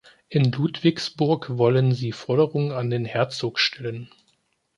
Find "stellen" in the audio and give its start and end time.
3.59-4.09